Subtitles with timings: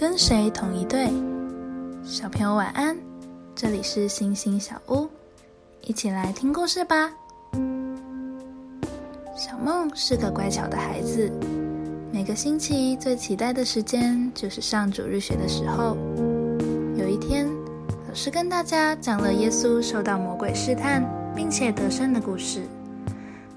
[0.00, 1.10] 跟谁同一队？
[2.02, 2.96] 小朋友晚安，
[3.54, 5.06] 这里是星星小屋，
[5.82, 7.12] 一起来听故事吧。
[9.36, 11.30] 小梦是个乖巧的孩子，
[12.10, 15.94] 每个星期最期待的时间就是上主日学的时候。
[16.96, 17.46] 有一天，
[18.08, 21.04] 老师跟大家讲了耶稣受到魔鬼试探
[21.36, 22.62] 并且得胜的故事。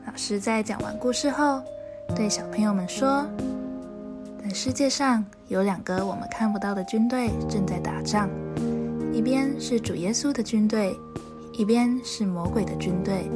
[0.06, 1.62] 老师在讲完故事后，
[2.14, 3.26] 对小朋友们说。
[4.44, 8.30] 在世界上有两个我们看不到的军队正在打仗，
[9.14, 10.94] 一边是主耶稣的军队，
[11.54, 13.30] 一边是魔鬼的军队。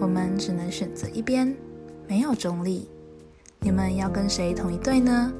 [0.00, 1.54] 我们只能选择一边，
[2.08, 2.88] 没有中立。
[3.60, 5.32] 你们要跟谁同一队呢？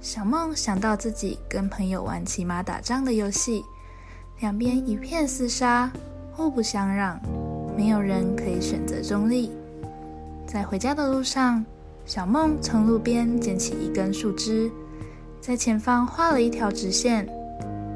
[0.00, 3.62] 小梦想到自己跟朋友玩骑马打仗的游戏，
[4.40, 5.92] 两边一片厮杀，
[6.32, 7.20] 互不相让，
[7.76, 9.52] 没有人可以选择中立。
[10.46, 11.62] 在回家的路上。
[12.08, 14.72] 小梦从路边捡起一根树枝，
[15.42, 17.28] 在前方画了一条直线，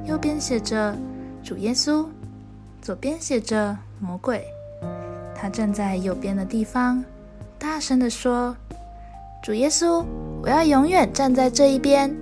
[0.05, 0.95] 右边写着
[1.43, 2.05] “主耶稣”，
[2.83, 4.45] 左边写着“魔鬼”。
[5.35, 7.03] 他站在右边的地方，
[7.59, 8.55] 大声地说
[9.43, 10.05] ：“主耶稣，
[10.43, 12.15] 我要永远站在这一边。”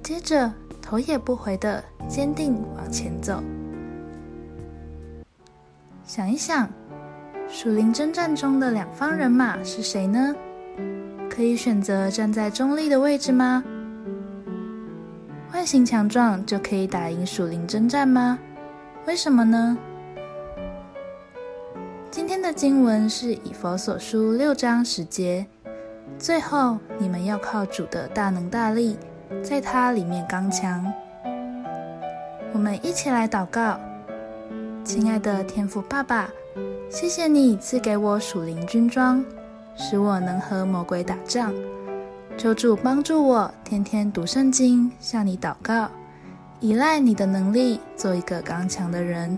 [0.00, 0.48] 接着
[0.80, 3.42] 头也不回的坚定往前走。
[6.06, 6.70] 想一想，
[7.48, 10.32] 属灵征战中的两方人马是谁呢？
[11.34, 13.64] 可以选择站在中立的位置吗？
[15.52, 18.38] 外形强壮就可以打赢属灵征战吗？
[19.04, 19.76] 为什么呢？
[22.08, 25.44] 今天的经文是以佛所书六章十节，
[26.20, 28.96] 最后你们要靠主的大能大力，
[29.42, 30.86] 在它里面刚强。
[32.52, 33.80] 我们一起来祷告，
[34.84, 36.30] 亲爱的天父爸爸，
[36.88, 39.24] 谢谢你赐给我属灵军装。
[39.76, 41.52] 使我能和魔鬼打仗，
[42.36, 45.90] 求主帮助我，天天读圣经，向你祷告，
[46.60, 49.36] 依赖你的能力，做一个刚强的人，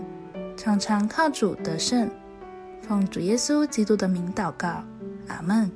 [0.55, 2.09] 常常靠主得胜。
[2.81, 4.83] 奉主耶稣基督的名祷告，
[5.27, 5.69] 阿门。